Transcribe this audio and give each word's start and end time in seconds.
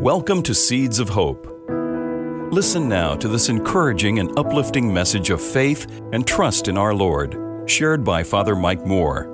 Welcome 0.00 0.42
to 0.44 0.54
Seeds 0.54 0.98
of 0.98 1.10
Hope. 1.10 1.46
Listen 2.50 2.88
now 2.88 3.14
to 3.16 3.28
this 3.28 3.50
encouraging 3.50 4.18
and 4.18 4.30
uplifting 4.38 4.90
message 4.94 5.28
of 5.28 5.42
faith 5.42 5.86
and 6.14 6.26
trust 6.26 6.68
in 6.68 6.78
our 6.78 6.94
Lord, 6.94 7.36
shared 7.66 8.02
by 8.02 8.22
Father 8.22 8.56
Mike 8.56 8.86
Moore. 8.86 9.24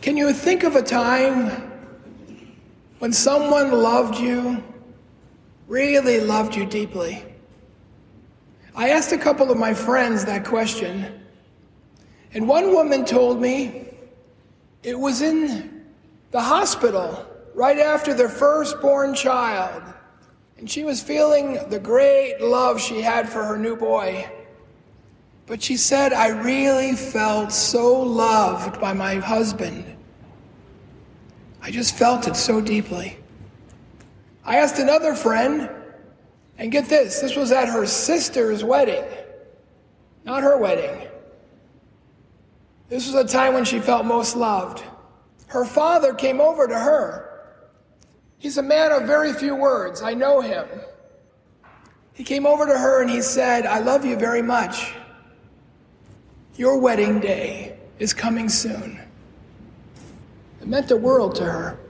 Can 0.00 0.16
you 0.16 0.32
think 0.32 0.64
of 0.64 0.74
a 0.74 0.82
time 0.82 1.70
when 2.98 3.12
someone 3.12 3.70
loved 3.70 4.18
you, 4.18 4.64
really 5.68 6.18
loved 6.18 6.56
you 6.56 6.66
deeply? 6.66 7.24
I 8.74 8.88
asked 8.88 9.12
a 9.12 9.18
couple 9.18 9.48
of 9.52 9.56
my 9.56 9.74
friends 9.74 10.24
that 10.24 10.44
question, 10.44 11.20
and 12.34 12.48
one 12.48 12.74
woman 12.74 13.04
told 13.04 13.40
me 13.40 13.90
it 14.82 14.98
was 14.98 15.22
in 15.22 15.84
the 16.30 16.40
hospital 16.40 17.26
right 17.54 17.78
after 17.78 18.14
their 18.14 18.28
firstborn 18.28 19.14
child, 19.14 19.82
and 20.58 20.70
she 20.70 20.84
was 20.84 21.02
feeling 21.02 21.58
the 21.68 21.78
great 21.78 22.40
love 22.40 22.80
she 22.80 23.00
had 23.00 23.28
for 23.28 23.44
her 23.44 23.58
new 23.58 23.76
boy. 23.76 24.28
But 25.46 25.62
she 25.62 25.76
said, 25.76 26.12
I 26.12 26.28
really 26.28 26.94
felt 26.94 27.52
so 27.52 28.00
loved 28.00 28.80
by 28.80 28.92
my 28.92 29.16
husband. 29.16 29.84
I 31.60 31.70
just 31.70 31.96
felt 31.96 32.26
it 32.26 32.36
so 32.36 32.60
deeply. 32.60 33.18
I 34.44 34.58
asked 34.58 34.78
another 34.78 35.14
friend, 35.14 35.70
and 36.58 36.72
get 36.72 36.88
this 36.88 37.20
this 37.20 37.36
was 37.36 37.52
at 37.52 37.68
her 37.68 37.86
sister's 37.86 38.64
wedding, 38.64 39.04
not 40.24 40.42
her 40.42 40.56
wedding. 40.58 41.08
This 42.92 43.10
was 43.10 43.14
a 43.14 43.26
time 43.26 43.54
when 43.54 43.64
she 43.64 43.78
felt 43.78 44.04
most 44.04 44.36
loved. 44.36 44.84
Her 45.46 45.64
father 45.64 46.12
came 46.12 46.42
over 46.42 46.68
to 46.68 46.78
her. 46.78 47.56
He's 48.36 48.58
a 48.58 48.62
man 48.62 48.92
of 48.92 49.04
very 49.04 49.32
few 49.32 49.56
words. 49.56 50.02
I 50.02 50.12
know 50.12 50.42
him. 50.42 50.66
He 52.12 52.22
came 52.22 52.44
over 52.44 52.66
to 52.66 52.78
her 52.78 53.00
and 53.00 53.08
he 53.08 53.22
said, 53.22 53.64
I 53.64 53.78
love 53.78 54.04
you 54.04 54.16
very 54.16 54.42
much. 54.42 54.92
Your 56.56 56.76
wedding 56.76 57.18
day 57.18 57.78
is 57.98 58.12
coming 58.12 58.50
soon. 58.50 59.00
It 60.60 60.68
meant 60.68 60.86
the 60.86 60.98
world 60.98 61.34
to 61.36 61.44
her. 61.44 61.80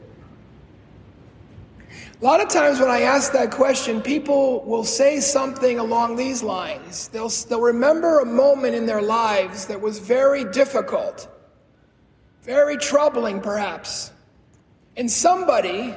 A 2.23 2.25
lot 2.25 2.41
of 2.41 2.48
times 2.48 2.78
when 2.78 2.89
I 2.89 3.01
ask 3.01 3.33
that 3.33 3.51
question, 3.51 4.01
people 4.01 4.62
will 4.62 4.84
say 4.84 5.19
something 5.19 5.81
along 5.81 6.15
these 6.15 6.41
lines. 6.41 7.09
They'll, 7.09 7.29
they'll 7.29 7.61
remember 7.61 8.20
a 8.20 8.25
moment 8.25 8.77
in 8.77 8.87
their 8.87 9.03
lives 9.03 9.67
that 9.67 9.81
was 9.81 9.98
very 9.98 10.45
difficult, 10.45 11.27
very 12.42 12.77
troubling 12.77 13.41
perhaps. 13.41 14.12
And 14.97 15.11
somebody, 15.11 15.97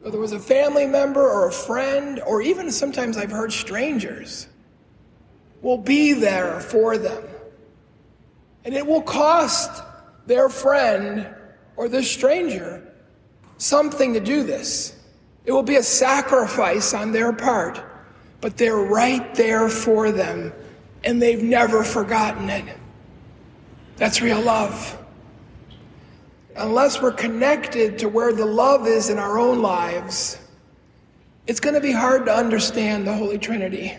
whether 0.00 0.18
it 0.18 0.20
was 0.20 0.32
a 0.32 0.40
family 0.40 0.88
member 0.88 1.22
or 1.22 1.46
a 1.46 1.52
friend, 1.52 2.20
or 2.26 2.42
even 2.42 2.72
sometimes 2.72 3.16
I've 3.16 3.30
heard 3.30 3.52
strangers, 3.52 4.48
will 5.62 5.78
be 5.78 6.14
there 6.14 6.58
for 6.58 6.98
them. 6.98 7.22
And 8.64 8.74
it 8.74 8.84
will 8.84 9.02
cost 9.02 9.84
their 10.26 10.48
friend 10.48 11.32
or 11.76 11.88
this 11.88 12.10
stranger 12.10 12.92
something 13.58 14.14
to 14.14 14.20
do 14.20 14.42
this. 14.42 14.96
It 15.44 15.52
will 15.52 15.62
be 15.62 15.76
a 15.76 15.82
sacrifice 15.82 16.92
on 16.94 17.12
their 17.12 17.32
part, 17.32 17.82
but 18.40 18.56
they're 18.56 18.76
right 18.76 19.34
there 19.34 19.68
for 19.68 20.12
them, 20.12 20.52
and 21.04 21.20
they've 21.20 21.42
never 21.42 21.82
forgotten 21.82 22.50
it. 22.50 22.76
That's 23.96 24.20
real 24.20 24.40
love. 24.40 24.96
Unless 26.56 27.00
we're 27.00 27.12
connected 27.12 27.98
to 28.00 28.08
where 28.08 28.32
the 28.32 28.46
love 28.46 28.86
is 28.86 29.08
in 29.08 29.18
our 29.18 29.38
own 29.38 29.62
lives, 29.62 30.38
it's 31.46 31.60
going 31.60 31.74
to 31.74 31.80
be 31.80 31.92
hard 31.92 32.26
to 32.26 32.34
understand 32.34 33.06
the 33.06 33.14
Holy 33.14 33.38
Trinity. 33.38 33.96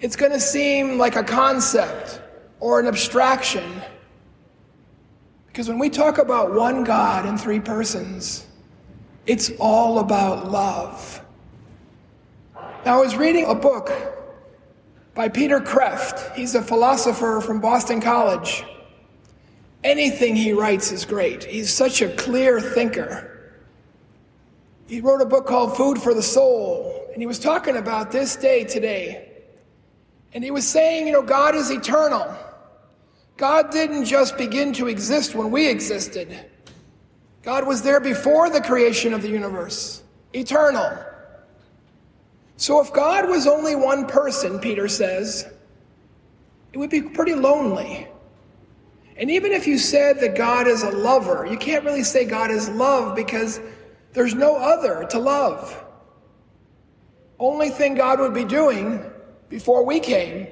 It's 0.00 0.16
going 0.16 0.32
to 0.32 0.40
seem 0.40 0.98
like 0.98 1.16
a 1.16 1.22
concept 1.24 2.22
or 2.58 2.80
an 2.80 2.86
abstraction. 2.86 3.82
Because 5.46 5.68
when 5.68 5.78
we 5.78 5.90
talk 5.90 6.18
about 6.18 6.54
one 6.54 6.84
God 6.84 7.26
in 7.26 7.36
three 7.36 7.60
persons, 7.60 8.46
it's 9.26 9.50
all 9.58 9.98
about 9.98 10.50
love. 10.50 11.24
Now, 12.84 12.98
I 12.98 13.00
was 13.00 13.16
reading 13.16 13.44
a 13.46 13.54
book 13.54 13.90
by 15.14 15.28
Peter 15.28 15.60
Kreeft. 15.60 16.34
He's 16.34 16.54
a 16.54 16.62
philosopher 16.62 17.40
from 17.44 17.60
Boston 17.60 18.00
College. 18.00 18.64
Anything 19.84 20.36
he 20.36 20.52
writes 20.52 20.92
is 20.92 21.04
great. 21.04 21.44
He's 21.44 21.70
such 21.70 22.02
a 22.02 22.14
clear 22.16 22.60
thinker. 22.60 23.54
He 24.86 25.00
wrote 25.00 25.20
a 25.20 25.26
book 25.26 25.46
called 25.46 25.76
Food 25.76 25.98
for 25.98 26.14
the 26.14 26.22
Soul, 26.22 27.08
and 27.12 27.22
he 27.22 27.26
was 27.26 27.38
talking 27.38 27.76
about 27.76 28.10
this 28.10 28.36
day 28.36 28.64
today. 28.64 29.28
And 30.32 30.42
he 30.42 30.50
was 30.50 30.66
saying, 30.66 31.06
you 31.06 31.12
know, 31.12 31.22
God 31.22 31.54
is 31.54 31.70
eternal. 31.70 32.36
God 33.36 33.70
didn't 33.70 34.04
just 34.04 34.36
begin 34.36 34.72
to 34.74 34.88
exist 34.88 35.34
when 35.34 35.50
we 35.50 35.68
existed. 35.68 36.49
God 37.42 37.66
was 37.66 37.82
there 37.82 38.00
before 38.00 38.50
the 38.50 38.60
creation 38.60 39.14
of 39.14 39.22
the 39.22 39.28
universe, 39.28 40.02
eternal. 40.32 41.04
So 42.56 42.80
if 42.80 42.92
God 42.92 43.28
was 43.28 43.46
only 43.46 43.74
one 43.74 44.06
person, 44.06 44.58
Peter 44.58 44.88
says, 44.88 45.50
it 46.72 46.78
would 46.78 46.90
be 46.90 47.02
pretty 47.02 47.34
lonely. 47.34 48.06
And 49.16 49.30
even 49.30 49.52
if 49.52 49.66
you 49.66 49.78
said 49.78 50.20
that 50.20 50.36
God 50.36 50.66
is 50.66 50.82
a 50.82 50.90
lover, 50.90 51.46
you 51.50 51.56
can't 51.56 51.84
really 51.84 52.04
say 52.04 52.24
God 52.24 52.50
is 52.50 52.68
love 52.68 53.16
because 53.16 53.60
there's 54.12 54.34
no 54.34 54.56
other 54.56 55.06
to 55.10 55.18
love. 55.18 55.84
Only 57.38 57.70
thing 57.70 57.94
God 57.94 58.20
would 58.20 58.34
be 58.34 58.44
doing 58.44 59.02
before 59.48 59.84
we 59.84 59.98
came 59.98 60.46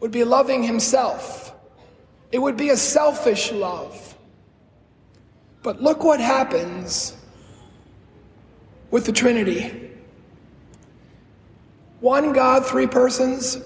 would 0.00 0.12
be 0.12 0.24
loving 0.24 0.62
himself. 0.62 1.54
It 2.30 2.38
would 2.38 2.56
be 2.56 2.70
a 2.70 2.76
selfish 2.76 3.52
love. 3.52 4.11
But 5.62 5.80
look 5.80 6.02
what 6.02 6.20
happens 6.20 7.16
with 8.90 9.06
the 9.06 9.12
Trinity 9.12 9.90
one 12.02 12.32
God, 12.32 12.66
three 12.66 12.88
persons. 12.88 13.62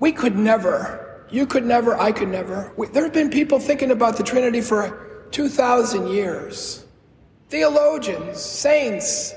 We 0.00 0.10
could 0.10 0.36
never, 0.36 1.24
you 1.30 1.46
could 1.46 1.64
never, 1.64 1.96
I 1.96 2.10
could 2.10 2.28
never. 2.28 2.72
We, 2.76 2.88
there 2.88 3.04
have 3.04 3.12
been 3.12 3.30
people 3.30 3.60
thinking 3.60 3.92
about 3.92 4.16
the 4.16 4.24
Trinity 4.24 4.60
for 4.60 5.26
2,000 5.30 6.08
years. 6.08 6.84
Theologians, 7.50 8.40
saints, 8.40 9.32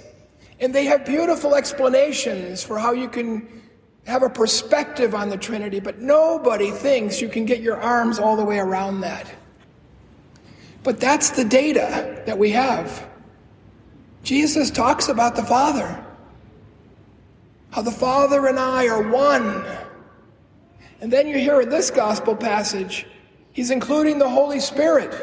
and 0.59 0.73
they 0.73 0.85
have 0.85 1.05
beautiful 1.05 1.53
explanations 1.53 2.63
for 2.63 2.79
how 2.79 2.93
you 2.93 3.07
can 3.07 3.47
have 4.07 4.23
a 4.23 4.29
perspective 4.29 5.13
on 5.13 5.29
the 5.29 5.37
Trinity, 5.37 5.79
but 5.79 5.99
nobody 5.99 6.71
thinks 6.71 7.21
you 7.21 7.29
can 7.29 7.45
get 7.45 7.61
your 7.61 7.79
arms 7.79 8.17
all 8.17 8.35
the 8.35 8.43
way 8.43 8.57
around 8.57 9.01
that. 9.01 9.31
But 10.87 11.01
that's 11.01 11.31
the 11.31 11.43
data 11.43 12.23
that 12.27 12.37
we 12.37 12.51
have. 12.51 13.09
Jesus 14.23 14.71
talks 14.71 15.09
about 15.09 15.35
the 15.35 15.43
Father, 15.43 16.01
how 17.71 17.81
the 17.81 17.91
Father 17.91 18.47
and 18.47 18.57
I 18.57 18.87
are 18.87 19.11
one. 19.11 19.65
And 21.01 21.11
then 21.11 21.27
you 21.27 21.39
hear 21.39 21.59
in 21.59 21.67
this 21.67 21.91
gospel 21.91 22.37
passage, 22.37 23.05
he's 23.51 23.69
including 23.69 24.17
the 24.17 24.29
Holy 24.29 24.61
Spirit. 24.61 25.13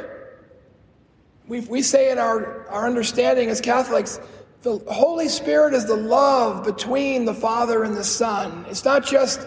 We, 1.48 1.60
we 1.60 1.80
say 1.80 2.10
in 2.10 2.18
our, 2.18 2.68
our 2.68 2.86
understanding 2.86 3.48
as 3.48 3.62
Catholics, 3.62 4.20
the 4.60 4.78
Holy 4.90 5.30
Spirit 5.30 5.72
is 5.72 5.86
the 5.86 5.96
love 5.96 6.62
between 6.62 7.24
the 7.24 7.32
Father 7.32 7.84
and 7.84 7.96
the 7.96 8.04
Son. 8.04 8.66
It's 8.68 8.84
not 8.84 9.02
just 9.06 9.40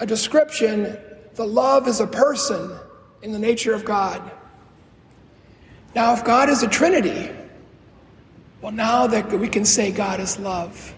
a 0.00 0.04
description, 0.04 0.98
the 1.36 1.46
love 1.46 1.88
is 1.88 2.00
a 2.00 2.06
person 2.06 2.78
in 3.22 3.32
the 3.32 3.38
nature 3.38 3.72
of 3.72 3.86
God. 3.86 4.32
Now, 5.94 6.14
if 6.14 6.24
God 6.24 6.48
is 6.48 6.62
a 6.62 6.68
Trinity, 6.68 7.30
well, 8.60 8.72
now 8.72 9.06
that 9.08 9.30
we 9.30 9.48
can 9.48 9.64
say 9.64 9.90
God 9.90 10.20
is 10.20 10.38
love. 10.38 10.94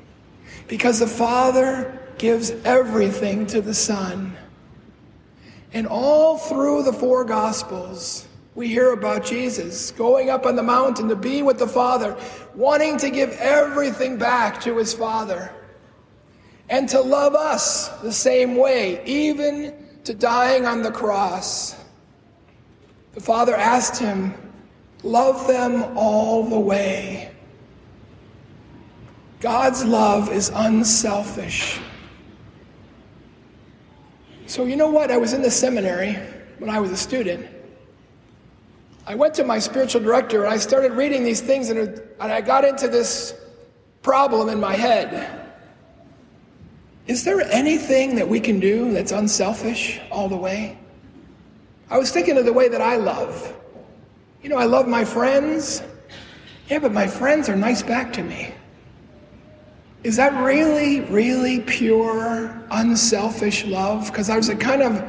Because 0.68 0.98
the 0.98 1.06
Father 1.06 2.00
gives 2.18 2.50
everything 2.64 3.46
to 3.46 3.60
the 3.60 3.74
Son. 3.74 4.36
And 5.72 5.86
all 5.86 6.38
through 6.38 6.84
the 6.84 6.92
four 6.92 7.24
Gospels, 7.24 8.28
we 8.54 8.68
hear 8.68 8.92
about 8.92 9.24
Jesus 9.24 9.90
going 9.90 10.30
up 10.30 10.46
on 10.46 10.54
the 10.54 10.62
mountain 10.62 11.08
to 11.08 11.16
be 11.16 11.42
with 11.42 11.58
the 11.58 11.66
Father, 11.66 12.16
wanting 12.54 12.96
to 12.98 13.10
give 13.10 13.30
everything 13.40 14.16
back 14.16 14.60
to 14.60 14.76
his 14.76 14.94
Father, 14.94 15.52
and 16.68 16.88
to 16.90 17.00
love 17.00 17.34
us 17.34 17.88
the 18.00 18.12
same 18.12 18.56
way, 18.56 19.04
even 19.04 19.74
to 20.04 20.14
dying 20.14 20.66
on 20.66 20.82
the 20.82 20.92
cross. 20.92 21.74
The 23.14 23.20
Father 23.20 23.56
asked 23.56 23.98
him, 23.98 24.34
Love 25.04 25.46
them 25.46 25.96
all 25.96 26.42
the 26.42 26.58
way. 26.58 27.30
God's 29.40 29.84
love 29.84 30.32
is 30.32 30.50
unselfish. 30.54 31.78
So, 34.46 34.64
you 34.64 34.76
know 34.76 34.88
what? 34.88 35.10
I 35.10 35.18
was 35.18 35.34
in 35.34 35.42
the 35.42 35.50
seminary 35.50 36.14
when 36.58 36.70
I 36.70 36.80
was 36.80 36.90
a 36.90 36.96
student. 36.96 37.46
I 39.06 39.14
went 39.14 39.34
to 39.34 39.44
my 39.44 39.58
spiritual 39.58 40.00
director 40.00 40.44
and 40.44 40.52
I 40.52 40.56
started 40.56 40.92
reading 40.92 41.24
these 41.24 41.42
things, 41.42 41.68
and, 41.68 42.00
I 42.18 42.40
got 42.40 42.64
into 42.64 42.88
this 42.88 43.34
problem 44.00 44.48
in 44.48 44.58
my 44.58 44.74
head. 44.74 45.50
Is 47.06 47.24
there 47.24 47.42
anything 47.42 48.16
that 48.16 48.26
we 48.26 48.40
can 48.40 48.58
do 48.58 48.92
that's 48.92 49.12
unselfish 49.12 50.00
all 50.10 50.30
the 50.30 50.36
way? 50.36 50.78
I 51.90 51.98
was 51.98 52.10
thinking 52.10 52.38
of 52.38 52.46
the 52.46 52.52
way 52.54 52.68
that 52.68 52.80
I 52.80 52.96
love. 52.96 53.54
You 54.44 54.50
know, 54.50 54.58
I 54.58 54.66
love 54.66 54.86
my 54.86 55.06
friends. 55.06 55.82
Yeah, 56.68 56.78
but 56.78 56.92
my 56.92 57.06
friends 57.06 57.48
are 57.48 57.56
nice 57.56 57.82
back 57.82 58.12
to 58.12 58.22
me. 58.22 58.52
Is 60.02 60.16
that 60.16 60.34
really, 60.44 61.00
really 61.00 61.60
pure, 61.60 62.62
unselfish 62.70 63.64
love? 63.64 64.08
Because 64.08 64.26
there's 64.26 64.50
a 64.50 64.54
kind 64.54 64.82
of, 64.82 65.02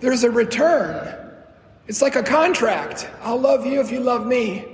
there's 0.00 0.24
a 0.24 0.30
return. 0.30 1.18
It's 1.86 2.02
like 2.02 2.16
a 2.16 2.22
contract. 2.22 3.08
I'll 3.22 3.40
love 3.40 3.64
you 3.64 3.80
if 3.80 3.90
you 3.90 4.00
love 4.00 4.26
me. 4.26 4.66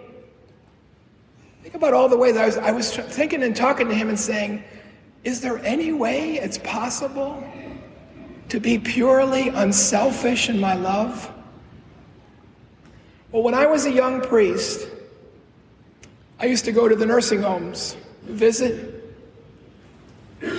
Think 1.62 1.76
about 1.76 1.94
all 1.94 2.08
the 2.08 2.16
ways 2.16 2.36
I 2.36 2.46
was, 2.46 2.58
I 2.58 2.72
was 2.72 2.96
thinking 2.96 3.44
and 3.44 3.54
talking 3.54 3.86
to 3.86 3.94
him 3.94 4.08
and 4.08 4.18
saying, 4.18 4.64
is 5.22 5.40
there 5.40 5.58
any 5.58 5.92
way 5.92 6.38
it's 6.38 6.58
possible 6.58 7.48
to 8.48 8.58
be 8.58 8.80
purely 8.80 9.50
unselfish 9.50 10.48
in 10.48 10.58
my 10.58 10.74
love? 10.74 11.32
Well, 13.30 13.42
when 13.42 13.54
I 13.54 13.66
was 13.66 13.84
a 13.84 13.90
young 13.90 14.22
priest, 14.22 14.88
I 16.40 16.46
used 16.46 16.64
to 16.64 16.72
go 16.72 16.88
to 16.88 16.96
the 16.96 17.04
nursing 17.04 17.42
homes, 17.42 17.94
visit. 18.22 19.04
And 20.40 20.56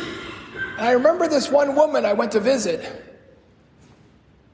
I 0.78 0.92
remember 0.92 1.28
this 1.28 1.50
one 1.50 1.76
woman 1.76 2.06
I 2.06 2.14
went 2.14 2.32
to 2.34 2.40
visit. 2.40 3.06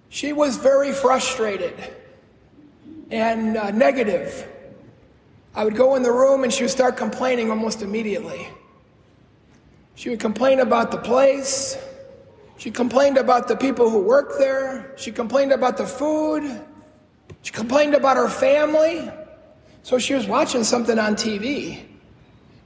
She 0.07 0.31
was 0.31 0.55
very 0.55 0.93
frustrated 0.93 1.73
and 3.11 3.57
uh, 3.57 3.71
negative. 3.71 4.47
I 5.53 5.65
would 5.65 5.75
go 5.75 5.95
in 5.95 6.03
the 6.03 6.11
room 6.11 6.45
and 6.45 6.53
she 6.53 6.63
would 6.63 6.71
start 6.71 6.95
complaining 6.95 7.49
almost 7.49 7.81
immediately. 7.81 8.47
She 9.95 10.09
would 10.09 10.21
complain 10.21 10.61
about 10.61 10.91
the 10.91 10.97
place. 10.97 11.77
She 12.57 12.71
complained 12.71 13.17
about 13.17 13.49
the 13.49 13.57
people 13.57 13.89
who 13.89 13.99
worked 13.99 14.39
there. 14.39 14.93
She 14.95 15.11
complained 15.11 15.51
about 15.51 15.75
the 15.75 15.85
food. 15.85 16.61
She 17.45 17.51
complained 17.51 17.93
about 17.93 18.17
her 18.17 18.27
family. 18.27 19.07
So 19.83 19.99
she 19.99 20.15
was 20.15 20.25
watching 20.25 20.63
something 20.63 20.97
on 20.97 21.13
TV. 21.13 21.77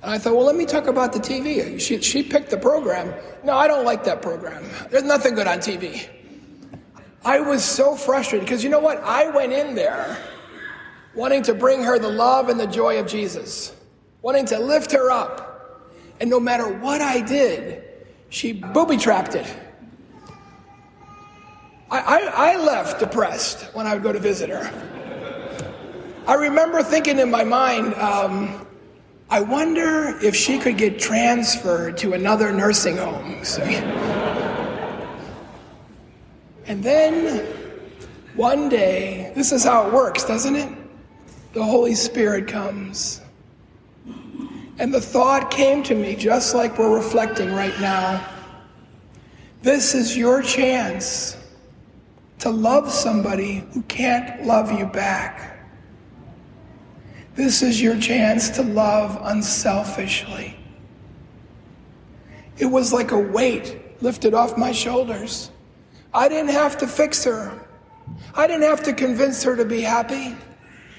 And 0.02 0.12
I 0.12 0.18
thought, 0.18 0.38
well, 0.38 0.46
let 0.46 0.56
me 0.56 0.66
talk 0.66 0.88
about 0.88 1.12
the 1.12 1.20
TV. 1.20 1.78
She, 1.82 2.02
she 2.02 2.24
picked 2.24 2.50
the 2.50 2.58
program. 2.58 3.14
No, 3.44 3.58
I 3.58 3.68
don't 3.68 3.84
like 3.84 4.06
that 4.06 4.22
program. 4.22 4.64
There's 4.90 5.04
nothing 5.04 5.36
good 5.36 5.48
on 5.48 5.58
TV. 5.58 6.08
I 7.26 7.42
was 7.42 7.62
so 7.62 7.94
frustrated 7.94 8.48
because 8.48 8.64
you 8.64 8.70
know 8.70 8.80
what? 8.80 9.04
I 9.04 9.30
went 9.32 9.52
in 9.52 9.76
there 9.76 10.18
wanting 11.14 11.44
to 11.44 11.54
bring 11.54 11.84
her 11.84 12.00
the 12.00 12.08
love 12.08 12.48
and 12.48 12.58
the 12.58 12.68
joy 12.68 13.02
of 13.02 13.06
Jesus, 13.06 13.76
wanting 14.22 14.46
to 14.46 14.60
lift 14.60 14.94
her 14.94 15.12
up. 15.12 15.92
And 16.22 16.30
no 16.30 16.40
matter 16.40 16.70
what 16.70 17.02
I 17.02 17.20
did, 17.20 17.84
she 18.30 18.54
booby 18.54 18.96
trapped 18.96 19.36
it. 19.36 19.54
I, 21.92 22.00
I, 22.00 22.52
I, 22.52 22.56
left 22.58 23.00
depressed 23.00 23.64
when 23.74 23.88
I 23.88 23.94
would 23.94 24.04
go 24.04 24.14
to 24.14 24.20
visit 24.20 24.50
her. 24.50 24.72
I 26.28 26.36
remember 26.36 26.84
thinking 26.84 27.18
in 27.18 27.32
my 27.32 27.44
mind, 27.44 27.96
um, 27.96 28.68
I 29.30 29.42
wonder 29.42 30.18
if 30.22 30.36
she 30.36 30.60
could 30.60 30.78
get 30.78 31.00
transferred 31.00 31.98
to 31.98 32.14
another 32.14 32.52
nursing 32.52 32.98
home. 32.98 33.42
and 36.66 36.84
then 36.84 37.46
one 38.36 38.70
day, 38.70 39.32
this 39.36 39.52
is 39.52 39.64
how 39.64 39.88
it 39.88 39.94
works, 39.94 40.24
doesn't 40.24 40.56
it? 40.56 40.72
The 41.54 41.64
Holy 41.64 41.96
Spirit 41.96 42.48
comes 42.48 43.22
and 44.80 44.94
the 44.94 45.02
thought 45.02 45.52
came 45.52 45.84
to 45.84 45.94
me 45.94 46.16
just 46.16 46.56
like 46.56 46.80
we're 46.80 46.96
reflecting 46.96 47.52
right 47.52 47.78
now. 47.82 48.26
This 49.62 49.94
is 49.94 50.16
your 50.16 50.42
chance 50.42 51.36
to 52.40 52.50
love 52.50 52.90
somebody 52.90 53.66
who 53.74 53.82
can't 53.84 54.46
love 54.46 54.72
you 54.72 54.86
back. 54.86 55.60
This 57.36 57.62
is 57.62 57.82
your 57.82 58.00
chance 58.00 58.50
to 58.52 58.64
love 58.64 59.18
unselfishly. 59.22 60.58
It 62.58 62.66
was 62.66 62.92
like 62.92 63.12
a 63.12 63.20
weight 63.20 64.02
lifted 64.02 64.34
off 64.34 64.58
my 64.58 64.72
shoulders. 64.72 65.52
I 66.14 66.28
didn't 66.28 66.52
have 66.52 66.78
to 66.80 66.88
fix 66.88 67.24
her. 67.26 67.66
I 68.36 68.48
didn't 68.48 68.64
have 68.64 68.84
to 68.84 68.94
convince 68.94 69.44
her 69.44 69.56
to 69.56 69.66
be 69.66 69.82
happy 69.82 70.36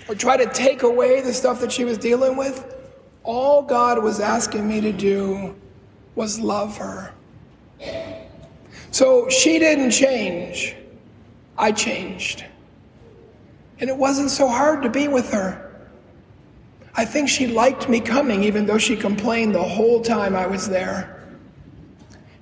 or 0.09 0.15
try 0.15 0.37
to 0.37 0.47
take 0.53 0.83
away 0.83 1.21
the 1.21 1.33
stuff 1.33 1.61
that 1.61 1.73
she 1.73 1.85
was 1.85 1.99
dealing 1.99 2.37
with. 2.37 2.75
All 3.23 3.63
God 3.63 4.03
was 4.03 4.21
asking 4.21 4.67
me 4.67 4.81
to 4.81 4.93
do 4.93 5.55
was 6.15 6.41
love 6.41 6.77
her. 6.79 7.13
So 8.91 9.29
she 9.29 9.59
didn't 9.59 9.91
change. 9.91 10.77
I 11.61 11.73
changed. 11.73 12.45
And 13.81 13.91
it 13.91 13.97
wasn't 13.97 14.31
so 14.31 14.49
hard 14.49 14.83
to 14.83 14.89
be 14.89 15.09
with 15.09 15.31
her. 15.31 15.71
I 16.95 17.05
think 17.05 17.29
she 17.29 17.47
liked 17.47 17.87
me 17.87 18.01
coming, 18.01 18.43
even 18.43 18.65
though 18.65 18.79
she 18.79 18.97
complained 18.97 19.55
the 19.55 19.63
whole 19.63 20.01
time 20.01 20.35
I 20.35 20.47
was 20.47 20.69
there. 20.69 21.23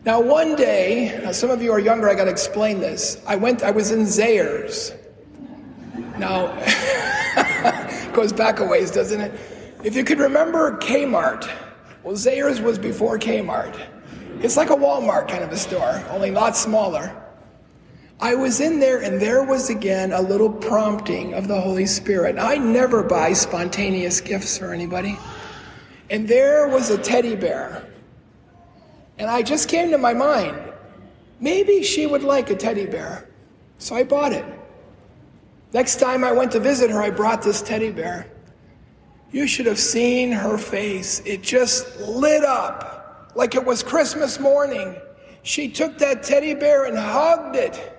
Now, 0.04 0.20
one 0.20 0.54
day, 0.54 1.20
now 1.22 1.32
some 1.32 1.50
of 1.50 1.60
you 1.60 1.72
are 1.72 1.80
younger, 1.80 2.08
I 2.08 2.14
got 2.14 2.24
to 2.24 2.30
explain 2.30 2.78
this. 2.78 3.20
I 3.26 3.34
went, 3.34 3.64
I 3.64 3.72
was 3.72 3.90
in 3.90 4.04
Zayre's. 4.04 4.94
Now, 6.16 6.54
goes 8.12 8.32
back 8.32 8.60
a 8.60 8.64
ways, 8.64 8.92
doesn't 8.92 9.20
it? 9.20 9.32
If 9.82 9.96
you 9.96 10.04
could 10.04 10.20
remember 10.20 10.78
Kmart, 10.78 11.50
well, 12.04 12.14
Zayre's 12.14 12.60
was 12.60 12.78
before 12.78 13.18
Kmart. 13.18 13.78
It's 14.40 14.56
like 14.56 14.70
a 14.70 14.76
Walmart 14.76 15.26
kind 15.28 15.42
of 15.42 15.50
a 15.50 15.56
store, 15.56 16.04
only 16.10 16.30
a 16.30 16.32
lot 16.32 16.56
smaller. 16.56 17.27
I 18.20 18.34
was 18.34 18.60
in 18.60 18.80
there, 18.80 19.00
and 19.00 19.20
there 19.20 19.44
was 19.44 19.70
again 19.70 20.12
a 20.12 20.20
little 20.20 20.50
prompting 20.50 21.34
of 21.34 21.46
the 21.46 21.60
Holy 21.60 21.86
Spirit. 21.86 22.36
I 22.38 22.56
never 22.56 23.02
buy 23.02 23.32
spontaneous 23.32 24.20
gifts 24.20 24.58
for 24.58 24.72
anybody. 24.72 25.16
And 26.10 26.26
there 26.26 26.68
was 26.68 26.90
a 26.90 26.98
teddy 26.98 27.36
bear. 27.36 27.86
And 29.18 29.30
I 29.30 29.42
just 29.42 29.68
came 29.68 29.90
to 29.90 29.98
my 29.98 30.14
mind 30.14 30.68
maybe 31.40 31.82
she 31.82 32.06
would 32.06 32.22
like 32.22 32.50
a 32.50 32.56
teddy 32.56 32.86
bear. 32.86 33.28
So 33.78 33.94
I 33.94 34.04
bought 34.04 34.32
it. 34.32 34.44
Next 35.72 36.00
time 36.00 36.24
I 36.24 36.32
went 36.32 36.52
to 36.52 36.60
visit 36.60 36.90
her, 36.90 37.00
I 37.00 37.10
brought 37.10 37.42
this 37.42 37.62
teddy 37.62 37.90
bear. 37.90 38.26
You 39.30 39.46
should 39.46 39.66
have 39.66 39.78
seen 39.78 40.32
her 40.32 40.56
face. 40.56 41.20
It 41.24 41.42
just 41.42 42.00
lit 42.00 42.42
up 42.44 43.32
like 43.34 43.54
it 43.54 43.64
was 43.64 43.82
Christmas 43.82 44.40
morning. 44.40 44.96
She 45.42 45.68
took 45.68 45.98
that 45.98 46.22
teddy 46.22 46.54
bear 46.54 46.86
and 46.86 46.96
hugged 46.96 47.56
it. 47.56 47.97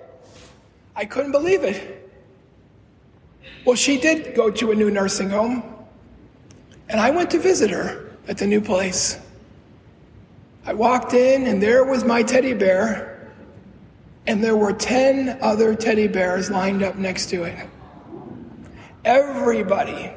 I 1.00 1.06
couldn't 1.06 1.32
believe 1.32 1.64
it. 1.64 2.12
Well, 3.64 3.74
she 3.74 3.98
did 3.98 4.34
go 4.34 4.50
to 4.50 4.70
a 4.70 4.74
new 4.74 4.90
nursing 4.90 5.30
home, 5.30 5.62
and 6.90 7.00
I 7.00 7.08
went 7.08 7.30
to 7.30 7.38
visit 7.38 7.70
her 7.70 8.10
at 8.28 8.36
the 8.36 8.46
new 8.46 8.60
place. 8.60 9.18
I 10.66 10.74
walked 10.74 11.14
in, 11.14 11.46
and 11.46 11.62
there 11.62 11.84
was 11.84 12.04
my 12.04 12.22
teddy 12.22 12.52
bear, 12.52 13.32
and 14.26 14.44
there 14.44 14.56
were 14.56 14.74
10 14.74 15.38
other 15.40 15.74
teddy 15.74 16.06
bears 16.06 16.50
lined 16.50 16.82
up 16.82 16.96
next 16.96 17.30
to 17.30 17.44
it. 17.44 17.66
Everybody 19.06 20.12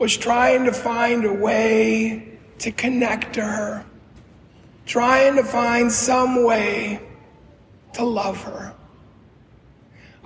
was 0.00 0.16
trying 0.16 0.64
to 0.64 0.72
find 0.72 1.24
a 1.24 1.32
way 1.32 2.36
to 2.58 2.72
connect 2.72 3.34
to 3.34 3.42
her, 3.42 3.84
trying 4.86 5.36
to 5.36 5.44
find 5.44 5.92
some 5.92 6.42
way 6.42 7.00
to 7.92 8.04
love 8.04 8.42
her. 8.42 8.75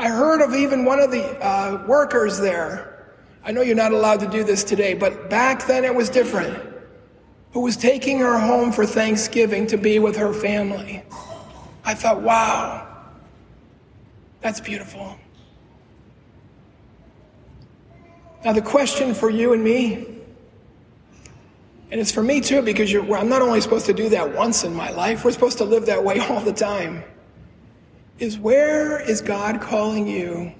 I 0.00 0.08
heard 0.08 0.40
of 0.40 0.54
even 0.54 0.86
one 0.86 0.98
of 0.98 1.10
the 1.10 1.22
uh, 1.44 1.84
workers 1.86 2.40
there. 2.40 3.12
I 3.44 3.52
know 3.52 3.60
you're 3.60 3.76
not 3.76 3.92
allowed 3.92 4.20
to 4.20 4.28
do 4.28 4.42
this 4.42 4.64
today, 4.64 4.94
but 4.94 5.28
back 5.28 5.66
then 5.66 5.84
it 5.84 5.94
was 5.94 6.08
different. 6.08 6.58
Who 7.52 7.60
was 7.60 7.76
taking 7.76 8.18
her 8.20 8.38
home 8.38 8.72
for 8.72 8.86
Thanksgiving 8.86 9.66
to 9.66 9.76
be 9.76 9.98
with 9.98 10.16
her 10.16 10.32
family. 10.32 11.02
I 11.84 11.92
thought, 11.92 12.22
wow, 12.22 12.88
that's 14.40 14.58
beautiful. 14.58 15.18
Now, 18.42 18.54
the 18.54 18.62
question 18.62 19.12
for 19.12 19.28
you 19.28 19.52
and 19.52 19.62
me, 19.62 20.06
and 21.90 22.00
it's 22.00 22.10
for 22.10 22.22
me 22.22 22.40
too, 22.40 22.62
because 22.62 22.90
I'm 22.94 23.28
not 23.28 23.42
only 23.42 23.60
supposed 23.60 23.84
to 23.84 23.92
do 23.92 24.08
that 24.08 24.34
once 24.34 24.64
in 24.64 24.72
my 24.72 24.92
life, 24.92 25.26
we're 25.26 25.32
supposed 25.32 25.58
to 25.58 25.64
live 25.64 25.84
that 25.86 26.02
way 26.02 26.20
all 26.30 26.40
the 26.40 26.54
time, 26.54 27.04
is 28.20 28.38
where 28.38 29.00
is 29.00 29.22
God 29.22 29.60
calling 29.60 30.06
you 30.06 30.52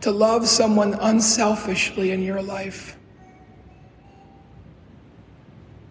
to 0.00 0.10
love 0.10 0.48
someone 0.48 0.94
unselfishly 0.94 2.10
in 2.10 2.22
your 2.22 2.42
life? 2.42 2.96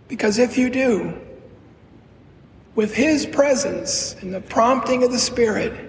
Because 0.07 0.39
if 0.39 0.57
you 0.57 0.69
do, 0.69 1.22
with 2.74 2.93
His 2.93 3.25
presence 3.25 4.15
and 4.22 4.34
the 4.34 4.41
prompting 4.41 5.03
of 5.03 5.12
the 5.12 5.19
Spirit, 5.19 5.81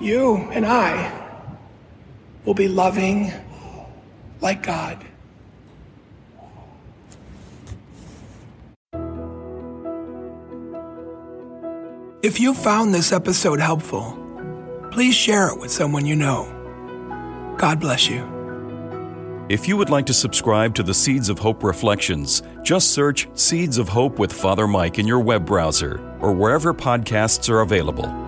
you 0.00 0.36
and 0.50 0.66
I 0.66 1.20
will 2.44 2.54
be 2.54 2.68
loving 2.68 3.32
like 4.40 4.62
God. 4.62 5.04
If 12.24 12.40
you 12.40 12.54
found 12.54 12.94
this 12.94 13.12
episode 13.12 13.60
helpful, 13.60 14.18
please 14.90 15.14
share 15.14 15.48
it 15.48 15.58
with 15.58 15.70
someone 15.70 16.06
you 16.06 16.16
know. 16.16 16.46
God 17.58 17.80
bless 17.80 18.08
you. 18.08 18.24
If 19.50 19.68
you 19.68 19.76
would 19.76 19.90
like 19.90 20.06
to 20.06 20.14
subscribe 20.14 20.74
to 20.76 20.82
the 20.82 20.94
Seeds 20.94 21.28
of 21.28 21.38
Hope 21.38 21.62
Reflections, 21.62 22.40
just 22.62 22.92
search 22.92 23.28
Seeds 23.34 23.76
of 23.76 23.90
Hope 23.90 24.18
with 24.18 24.32
Father 24.32 24.66
Mike 24.66 24.98
in 24.98 25.06
your 25.06 25.20
web 25.20 25.44
browser 25.44 26.00
or 26.22 26.32
wherever 26.32 26.72
podcasts 26.72 27.50
are 27.50 27.60
available. 27.60 28.23